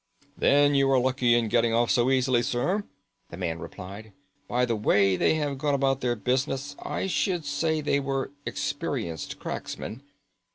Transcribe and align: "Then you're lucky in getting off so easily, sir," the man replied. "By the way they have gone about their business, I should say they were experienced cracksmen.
"Then 0.35 0.73
you're 0.73 0.97
lucky 0.97 1.35
in 1.35 1.47
getting 1.47 1.75
off 1.75 1.91
so 1.91 2.09
easily, 2.09 2.41
sir," 2.41 2.85
the 3.29 3.37
man 3.37 3.59
replied. 3.59 4.13
"By 4.47 4.65
the 4.65 4.75
way 4.75 5.15
they 5.15 5.35
have 5.35 5.59
gone 5.59 5.75
about 5.75 6.01
their 6.01 6.15
business, 6.15 6.75
I 6.81 7.05
should 7.05 7.45
say 7.45 7.81
they 7.81 7.99
were 7.99 8.31
experienced 8.43 9.37
cracksmen. 9.37 10.01